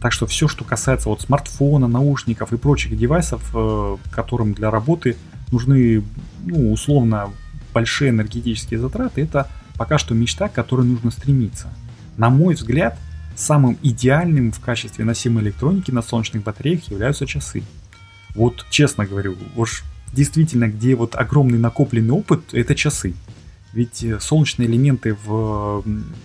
Так 0.00 0.12
что 0.12 0.26
все, 0.26 0.48
что 0.48 0.64
касается 0.64 1.10
вот 1.10 1.20
смартфона, 1.20 1.86
наушников 1.86 2.54
и 2.54 2.56
прочих 2.56 2.96
девайсов, 2.96 3.42
э, 3.54 3.96
которым 4.10 4.54
для 4.54 4.70
работы 4.70 5.16
нужны, 5.54 6.02
ну, 6.44 6.72
условно, 6.72 7.30
большие 7.72 8.10
энергетические 8.10 8.80
затраты, 8.80 9.22
это 9.22 9.48
пока 9.76 9.98
что 9.98 10.14
мечта, 10.14 10.48
к 10.48 10.52
которой 10.52 10.84
нужно 10.86 11.10
стремиться. 11.10 11.68
На 12.16 12.28
мой 12.28 12.54
взгляд, 12.54 12.98
самым 13.36 13.78
идеальным 13.82 14.52
в 14.52 14.60
качестве 14.60 15.04
носимой 15.04 15.44
электроники 15.44 15.90
на 15.90 16.02
солнечных 16.02 16.42
батареях 16.42 16.90
являются 16.90 17.26
часы. 17.26 17.62
Вот 18.34 18.66
честно 18.70 19.06
говорю, 19.06 19.36
уж 19.56 19.84
действительно, 20.12 20.68
где 20.68 20.94
вот 20.94 21.14
огромный 21.14 21.58
накопленный 21.58 22.12
опыт, 22.12 22.52
это 22.52 22.74
часы. 22.74 23.14
Ведь 23.72 24.04
э, 24.04 24.20
солнечные 24.20 24.68
элементы 24.68 25.16
в 25.24 25.84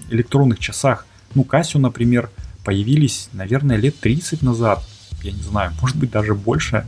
электронных 0.09 0.59
часах, 0.59 1.05
ну, 1.33 1.43
Casio, 1.43 1.79
например, 1.79 2.29
появились, 2.63 3.29
наверное, 3.33 3.77
лет 3.77 3.99
30 3.99 4.41
назад, 4.43 4.83
я 5.23 5.31
не 5.31 5.41
знаю, 5.41 5.71
может 5.81 5.97
быть 5.97 6.11
даже 6.11 6.35
больше. 6.35 6.85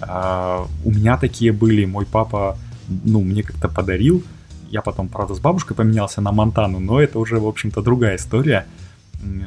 А, 0.00 0.66
у 0.84 0.90
меня 0.90 1.16
такие 1.16 1.52
были, 1.52 1.84
мой 1.84 2.06
папа, 2.06 2.58
ну, 3.04 3.22
мне 3.22 3.42
как-то 3.42 3.68
подарил. 3.68 4.22
Я 4.70 4.82
потом, 4.82 5.08
правда, 5.08 5.34
с 5.34 5.40
бабушкой 5.40 5.76
поменялся 5.76 6.20
на 6.20 6.32
Монтану, 6.32 6.78
но 6.78 7.00
это 7.00 7.18
уже, 7.18 7.38
в 7.38 7.46
общем-то, 7.46 7.82
другая 7.82 8.16
история. 8.16 8.66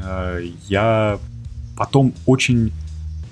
А, 0.04 0.40
я 0.68 1.20
потом 1.76 2.14
очень 2.26 2.72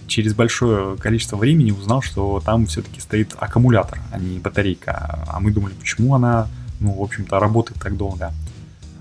через 0.08 0.34
большое 0.34 0.98
количество 0.98 1.38
времени 1.38 1.72
узнал, 1.72 2.02
что 2.02 2.42
там 2.44 2.66
все-таки 2.66 3.00
стоит 3.00 3.34
аккумулятор, 3.40 4.00
а 4.12 4.20
не 4.20 4.40
батарейка. 4.40 5.26
А 5.28 5.40
мы 5.40 5.52
думали, 5.52 5.74
почему 5.74 6.16
она, 6.16 6.48
ну, 6.80 6.94
в 6.94 7.02
общем-то, 7.02 7.40
работает 7.40 7.82
так 7.82 7.96
долго. 7.96 8.34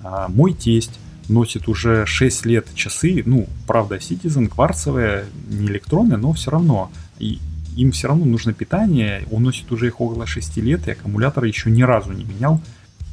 А 0.04 0.28
мой 0.28 0.52
тесть 0.52 0.98
носит 1.28 1.68
уже 1.68 2.06
6 2.06 2.46
лет 2.46 2.66
часы, 2.74 3.22
ну, 3.26 3.48
правда, 3.66 3.96
Citizen, 3.96 4.48
кварцевые, 4.48 5.24
не 5.48 5.66
электронные, 5.66 6.16
но 6.16 6.32
все 6.32 6.50
равно. 6.50 6.90
И 7.18 7.40
им 7.80 7.92
все 7.92 8.08
равно 8.08 8.26
нужно 8.26 8.52
питание, 8.52 9.26
он 9.30 9.42
носит 9.42 9.72
уже 9.72 9.86
их 9.86 10.00
около 10.00 10.26
6 10.26 10.56
лет, 10.58 10.86
и 10.86 10.90
аккумулятор 10.90 11.44
еще 11.44 11.70
ни 11.70 11.82
разу 11.82 12.12
не 12.12 12.24
менял. 12.24 12.60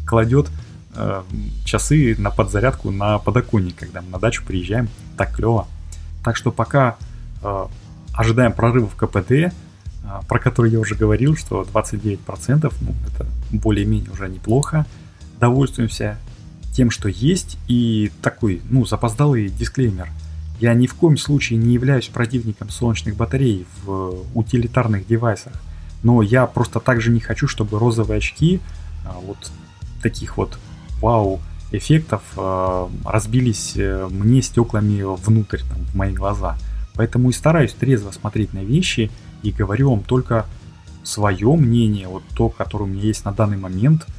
Кладет 0.06 0.50
э, 0.96 1.24
часы 1.64 2.16
на 2.18 2.32
подзарядку 2.32 2.92
на 2.92 3.18
подоконник, 3.18 3.78
когда 3.78 4.02
мы 4.02 4.10
на 4.10 4.20
дачу 4.20 4.44
приезжаем. 4.46 4.90
Так 5.16 5.36
клево. 5.36 5.68
Так 6.24 6.36
что 6.36 6.52
пока 6.52 6.98
э, 7.42 7.66
ожидаем 8.14 8.52
в 8.52 8.96
КПД, 8.96 9.32
э, 9.32 9.52
про 10.28 10.40
который 10.40 10.72
я 10.72 10.80
уже 10.80 10.96
говорил, 10.96 11.38
что 11.38 11.62
29%, 11.62 12.74
ну, 12.82 12.96
это 13.08 13.26
более-менее 13.52 14.12
уже 14.12 14.28
неплохо. 14.28 14.86
Довольствуемся 15.40 16.18
тем, 16.74 16.92
что 16.92 17.08
есть, 17.08 17.58
и 17.68 18.12
такой, 18.22 18.62
ну, 18.70 18.86
запоздалый 18.86 19.48
дисклеймер. 19.48 20.10
Я 20.60 20.74
ни 20.74 20.88
в 20.88 20.96
коем 20.96 21.18
случае 21.18 21.60
не 21.60 21.74
являюсь 21.74 22.08
противником 22.08 22.70
солнечных 22.70 23.16
батарей 23.16 23.66
в 23.84 24.26
утилитарных 24.34 25.08
девайсах, 25.08 25.54
но 26.04 26.22
я 26.22 26.46
просто 26.48 26.80
также 26.80 27.12
не 27.12 27.20
хочу, 27.20 27.48
чтобы 27.48 27.80
розовые 27.80 28.18
очки 28.18 28.60
а, 29.06 29.18
вот 29.20 29.52
таких 30.02 30.38
вот 30.38 30.58
вау 31.02 31.40
эффектов 31.72 32.22
а, 32.38 32.90
разбились 33.06 33.74
э, 33.76 34.08
мне 34.10 34.42
стеклами 34.42 35.02
внутрь, 35.04 35.60
там, 35.60 35.78
в 35.86 35.96
мои 35.96 36.14
глаза. 36.14 36.58
Поэтому 36.96 37.30
и 37.30 37.34
стараюсь 37.34 37.74
трезво 37.74 38.12
смотреть 38.12 38.54
на 38.54 38.64
вещи 38.64 39.12
и 39.44 39.52
говорю 39.52 39.92
вам 39.92 40.04
только 40.04 40.46
свое 41.04 41.54
мнение, 41.56 42.08
вот 42.08 42.24
то, 42.36 42.50
которое 42.50 42.86
у 42.86 42.88
меня 42.88 43.04
есть 43.04 43.26
на 43.26 43.32
данный 43.32 43.58
момент– 43.58 44.06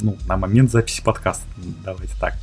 ну, 0.00 0.16
на 0.26 0.36
момент 0.36 0.70
записи 0.70 1.02
подкаста, 1.02 1.44
давайте 1.84 2.14
так. 2.20 2.34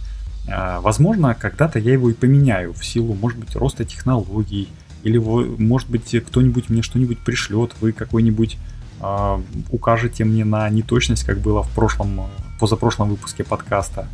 А, 0.52 0.82
возможно, 0.82 1.36
когда-то 1.36 1.80
я 1.80 1.94
его 1.94 2.10
и 2.10 2.14
поменяю 2.14 2.74
в 2.74 2.86
силу, 2.86 3.14
может 3.16 3.40
быть, 3.40 3.56
роста 3.56 3.86
технологий, 3.86 4.70
или, 5.04 5.18
может 5.18 5.90
быть, 5.90 6.16
кто-нибудь 6.28 6.70
мне 6.70 6.82
что-нибудь 6.82 7.20
пришлет, 7.20 7.72
вы 7.80 7.94
какой-нибудь 7.94 8.58
э, 9.02 9.42
укажете 9.72 10.26
мне 10.26 10.44
на 10.44 10.70
неточность, 10.70 11.24
как 11.24 11.40
было 11.40 11.64
в 11.64 11.70
прошлом, 11.70 12.28
позапрошлом 12.60 13.10
выпуске 13.10 13.44
подкаста. 13.44 14.08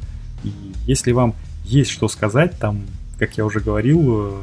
И 0.44 0.52
если 0.86 1.12
вам 1.12 1.34
есть 1.64 1.90
что 1.90 2.08
сказать, 2.08 2.58
там, 2.60 2.84
как 3.18 3.36
я 3.38 3.46
уже 3.46 3.62
говорил, 3.62 4.02
э, 4.08 4.42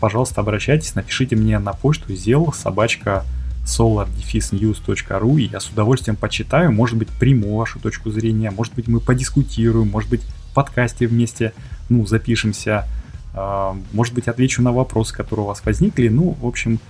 пожалуйста, 0.00 0.40
обращайтесь, 0.40 0.96
напишите 0.96 1.36
мне 1.36 1.58
на 1.60 1.72
почту 1.72 2.12
zел 2.14 2.52
собачка 2.52 3.24
solar-news.ru, 3.64 5.40
и 5.40 5.44
я 5.44 5.60
с 5.60 5.68
удовольствием 5.68 6.16
почитаю, 6.16 6.72
может 6.72 6.96
быть, 6.96 7.08
приму 7.08 7.56
вашу 7.56 7.78
точку 7.78 8.10
зрения, 8.10 8.50
может 8.50 8.74
быть, 8.74 8.88
мы 8.88 8.98
подискутируем, 8.98 9.88
может 9.88 10.10
быть, 10.10 10.22
подкасте 10.54 11.06
вместе, 11.06 11.52
ну, 11.88 12.06
запишемся, 12.06 12.86
а, 13.34 13.76
может 13.92 14.14
быть, 14.14 14.28
отвечу 14.28 14.62
на 14.62 14.72
вопросы, 14.72 15.14
которые 15.14 15.44
у 15.44 15.48
вас 15.48 15.64
возникли, 15.64 16.08
ну, 16.08 16.36
в 16.40 16.46
общем, 16.46 16.80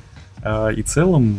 а, 0.42 0.68
и 0.68 0.83
целом 0.83 1.37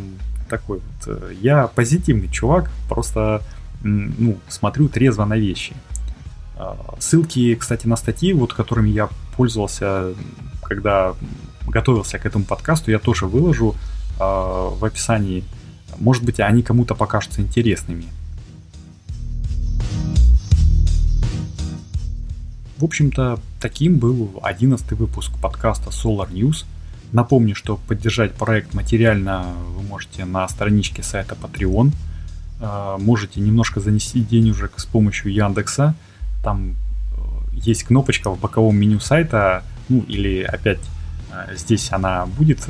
такой 0.49 0.79
вот, 0.79 1.07
э, 1.15 1.33
я 1.41 1.67
позитивный 1.67 2.27
чувак, 2.27 2.71
просто, 2.87 3.43
ну, 3.83 4.37
смотрю 4.47 4.89
трезво 4.89 5.25
на 5.25 5.37
вещи. 5.37 5.73
А, 6.55 6.95
ссылки, 6.99 7.55
кстати, 7.55 7.87
на 7.87 7.95
статьи, 7.95 8.33
вот 8.33 8.53
которыми 8.53 8.89
я 8.89 9.09
пользовался, 9.37 10.13
когда 10.63 11.13
готовился 11.67 12.17
к 12.17 12.25
этому 12.25 12.45
подкасту, 12.45 12.91
я 12.91 12.99
тоже 12.99 13.27
выложу 13.27 13.75
в 14.17 14.83
описании. 14.83 15.45
Может 15.97 16.25
быть, 16.25 16.41
они 16.41 16.61
кому-то 16.61 16.93
покажутся 16.93 17.41
интересными. 17.41 18.05
В 22.79 22.85
общем-то, 22.85 23.41
таким 23.59 23.97
был 23.97 24.39
11 24.41 24.93
выпуск 24.93 25.33
подкаста 25.41 25.89
Solar 25.89 26.31
News. 26.31 26.63
Напомню, 27.11 27.53
что 27.53 27.75
поддержать 27.75 28.33
проект 28.35 28.73
материально 28.73 29.47
вы 29.75 29.81
можете 29.81 30.23
на 30.23 30.47
страничке 30.47 31.03
сайта 31.03 31.35
Patreon. 31.35 31.91
Э, 32.61 32.95
можете 32.97 33.41
немножко 33.41 33.81
занести 33.81 34.21
денежек 34.21 34.75
с 34.77 34.85
помощью 34.85 35.33
Яндекса. 35.33 35.93
Там 36.41 36.69
э, 36.69 37.21
есть 37.51 37.83
кнопочка 37.83 38.31
в 38.31 38.39
боковом 38.39 38.77
меню 38.77 39.01
сайта, 39.01 39.63
ну 39.89 40.05
или 40.07 40.43
опять 40.43 40.79
э, 41.33 41.57
здесь 41.57 41.91
она 41.91 42.27
будет, 42.27 42.61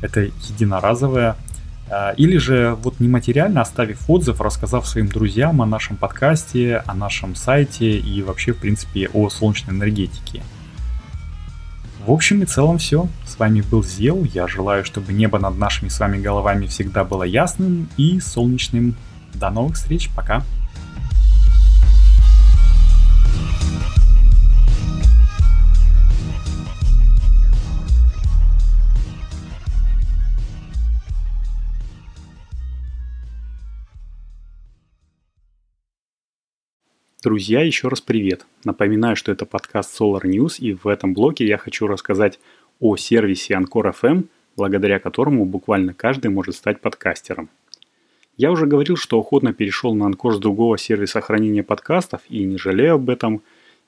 это 0.00 0.20
единоразовая 0.48 1.36
или 2.16 2.36
же 2.36 2.76
вот 2.82 3.00
нематериально 3.00 3.62
оставив 3.62 4.08
отзыв, 4.08 4.40
рассказав 4.40 4.86
своим 4.86 5.08
друзьям 5.08 5.62
о 5.62 5.66
нашем 5.66 5.96
подкасте, 5.96 6.82
о 6.86 6.94
нашем 6.94 7.34
сайте 7.34 7.98
и 7.98 8.22
вообще, 8.22 8.52
в 8.52 8.58
принципе, 8.58 9.08
о 9.12 9.30
солнечной 9.30 9.76
энергетике. 9.76 10.42
В 12.04 12.12
общем 12.12 12.42
и 12.42 12.46
целом 12.46 12.78
все. 12.78 13.06
С 13.26 13.38
вами 13.38 13.60
был 13.60 13.84
Зел. 13.84 14.24
Я 14.24 14.48
желаю, 14.48 14.84
чтобы 14.84 15.12
небо 15.12 15.38
над 15.38 15.58
нашими 15.58 15.90
с 15.90 16.00
вами 16.00 16.18
головами 16.18 16.66
всегда 16.66 17.04
было 17.04 17.22
ясным 17.22 17.88
и 17.98 18.18
солнечным. 18.20 18.94
До 19.34 19.50
новых 19.50 19.76
встреч. 19.76 20.08
Пока. 20.16 20.42
Друзья, 37.20 37.62
еще 37.62 37.88
раз 37.88 38.00
привет. 38.00 38.46
Напоминаю, 38.62 39.16
что 39.16 39.32
это 39.32 39.44
подкаст 39.44 40.00
Solar 40.00 40.22
News, 40.22 40.60
и 40.60 40.74
в 40.74 40.86
этом 40.86 41.14
блоке 41.14 41.44
я 41.44 41.58
хочу 41.58 41.88
рассказать 41.88 42.38
о 42.78 42.96
сервисе 42.96 43.54
Anchor 43.54 43.92
FM, 43.92 44.26
благодаря 44.54 45.00
которому 45.00 45.44
буквально 45.44 45.94
каждый 45.94 46.30
может 46.30 46.54
стать 46.54 46.80
подкастером. 46.80 47.48
Я 48.36 48.52
уже 48.52 48.66
говорил, 48.66 48.96
что 48.96 49.18
охотно 49.18 49.52
перешел 49.52 49.96
на 49.96 50.04
Anchor 50.04 50.34
с 50.34 50.38
другого 50.38 50.78
сервиса 50.78 51.20
хранения 51.20 51.64
подкастов 51.64 52.20
и 52.28 52.44
не 52.44 52.56
жалею 52.56 52.94
об 52.94 53.10
этом, 53.10 53.42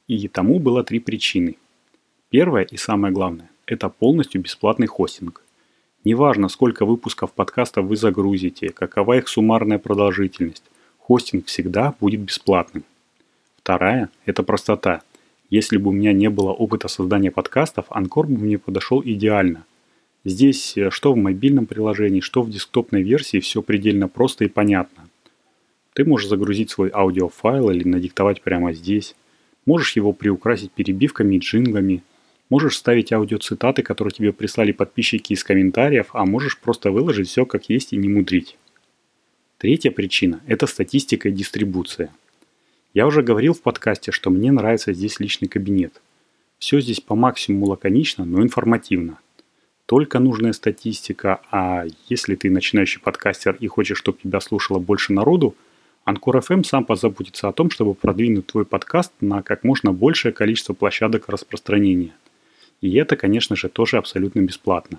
и 0.09 0.27
тому 0.27 0.59
было 0.59 0.83
три 0.83 0.99
причины. 0.99 1.57
Первое 2.31 2.65
и 2.65 2.77
самое 2.77 3.15
главное– 3.15 3.49
это 3.67 3.91
полностью 3.91 4.41
бесплатный 4.41 4.89
хостинг. 4.89 5.45
Неважно, 6.03 6.49
сколько 6.49 6.85
выпусков 6.85 7.31
подкастов 7.31 7.85
вы 7.85 7.95
загрузите, 7.95 8.71
какова 8.71 9.19
их 9.19 9.29
суммарная 9.29 9.79
продолжительность, 9.79 10.65
хостинг 10.99 11.47
всегда 11.47 11.95
будет 12.01 12.19
бесплатным. 12.19 12.83
Вторая– 13.71 14.11
это 14.27 14.43
простота. 14.43 15.03
Если 15.49 15.77
бы 15.77 15.91
у 15.91 15.93
меня 15.93 16.13
не 16.13 16.29
было 16.29 16.51
опыта 16.51 16.89
создания 16.89 17.31
подкастов, 17.31 17.85
Анкор 17.91 18.27
бы 18.27 18.37
мне 18.37 18.59
подошел 18.59 19.01
идеально. 19.01 19.65
Здесь 20.25 20.77
э, 20.77 20.91
что 20.91 21.13
в 21.13 21.17
мобильном 21.17 21.67
приложении, 21.67 22.19
что 22.19 22.43
в 22.43 22.51
десктопной 22.51 23.05
версии 23.05 23.39
все 23.39 23.63
предельно 23.63 24.09
просто 24.09 24.45
и 24.45 24.49
понятно. 24.49 25.09
Ты 25.93 26.05
можешь 26.05 26.29
загрузить 26.29 26.73
свой 26.73 26.91
аудиофайл 26.93 27.71
или 27.71 27.87
надиктовать 27.87 28.43
прямо 28.43 28.73
здесь. 28.73 29.15
Можешь 29.67 29.95
его 29.95 30.13
приукрасить 30.13 30.73
перебивками 30.73 31.37
и 31.37 31.39
джинглами. 31.39 32.03
Можешь 32.49 32.77
ставить 32.77 33.13
аудиоцитаты, 33.13 33.85
которые 33.85 34.11
тебе 34.11 34.33
прислали 34.33 34.73
подписчики 34.73 35.33
из 35.33 35.45
комментариев, 35.45 36.09
а 36.13 36.27
можешь 36.27 36.59
просто 36.59 36.91
выложить 36.91 37.29
все 37.29 37.47
как 37.47 37.69
есть 37.69 37.93
и 37.93 37.97
не 37.97 38.09
мудрить. 38.09 38.57
Третья 39.59 39.93
причина– 39.93 40.41
это 40.49 40.67
статистика 40.67 41.29
и 41.29 41.33
дистрибуция. 41.33 42.11
Я 42.93 43.07
уже 43.07 43.23
говорил 43.23 43.55
в 43.55 43.63
подкасте, 43.63 44.11
что 44.11 44.31
мне 44.31 44.51
нравится 44.51 44.93
здесь 44.93 45.21
личный 45.21 45.47
кабинет. 45.47 46.01
Все 46.59 46.81
здесь 46.81 47.01
по 47.01 47.15
максимуму 47.15 47.67
лаконично, 47.67 48.25
но 48.25 48.43
информативно. 48.43 49.19
Только 49.87 50.19
нужная 50.19 50.53
статистика, 50.53 51.41
а 51.53 51.85
если 52.09 52.35
ты 52.35 52.51
начинающий 52.51 53.01
подкастер 53.01 53.57
и 53.61 53.69
хочешь, 53.69 53.99
чтобы 53.99 54.19
тебя 54.23 54.41
слушало 54.41 54.81
больше 54.81 55.13
народу, 55.13 55.55
Анкор 56.05 56.39
FM 56.39 56.65
сам 56.65 56.85
позаботится 56.85 57.49
о 57.49 57.53
том, 57.53 57.71
чтобы 57.71 57.95
продвинуть 57.95 58.47
твой 58.47 58.65
подкаст 58.65 59.13
на 59.21 59.43
как 59.43 59.63
можно 59.63 59.93
большее 59.93 60.33
количество 60.33 60.75
площадок 60.75 61.29
распространения. 61.29 62.13
И 62.81 62.93
это, 62.97 63.17
конечно 63.17 63.55
же, 63.55 63.69
тоже 63.69 63.99
абсолютно 63.99 64.41
бесплатно. 64.41 64.99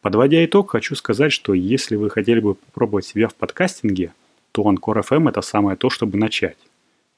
Подводя 0.00 0.44
итог, 0.44 0.72
хочу 0.72 0.96
сказать, 0.96 1.32
что 1.32 1.54
если 1.54 1.94
вы 1.94 2.10
хотели 2.10 2.40
бы 2.40 2.54
попробовать 2.54 3.06
себя 3.06 3.28
в 3.28 3.34
подкастинге, 3.36 4.12
то 4.50 4.66
Анкор 4.66 4.98
FM 4.98 5.28
это 5.28 5.40
самое 5.42 5.76
то, 5.76 5.88
чтобы 5.88 6.18
начать. 6.18 6.56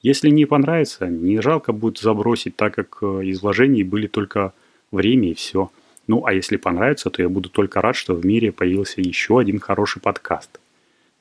Если 0.03 0.31
не 0.31 0.47
понравится, 0.47 1.07
не 1.07 1.41
жалко 1.41 1.73
будет 1.73 1.99
забросить, 1.99 2.57
так 2.57 2.75
как 2.75 2.99
э, 3.03 3.25
из 3.25 3.43
вложений 3.43 3.83
были 3.83 4.07
только 4.07 4.53
время 4.93 5.31
и 5.31 5.35
все. 5.35 5.71
Ну, 6.07 6.25
а 6.25 6.33
если 6.33 6.57
понравится, 6.57 7.11
то 7.11 7.21
я 7.21 7.29
буду 7.29 7.49
только 7.49 7.81
рад, 7.81 7.97
что 7.97 8.15
в 8.15 8.25
мире 8.25 8.53
появился 8.53 9.01
еще 9.01 9.39
один 9.39 9.59
хороший 9.59 10.01
подкаст. 10.01 10.61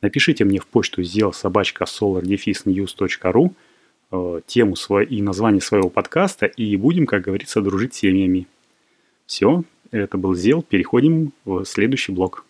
Напишите 0.02 0.46
мне 0.46 0.60
в 0.60 0.68
почту 0.68 1.04
сделал 1.04 1.34
собачка 1.34 1.86
solardefisnews.ru 1.86 3.52
тему 4.46 4.76
и 5.02 5.22
название 5.22 5.62
своего 5.62 5.90
подкаста, 5.90 6.46
и 6.46 6.78
будем, 6.78 7.06
как 7.06 7.24
говорится, 7.24 7.62
дружить 7.62 7.94
семьями. 7.94 8.48
Все, 9.26 9.64
это 9.92 10.18
был 10.18 10.34
Зел, 10.34 10.62
переходим 10.62 11.34
в 11.44 11.66
следующий 11.66 12.14
блок. 12.14 12.46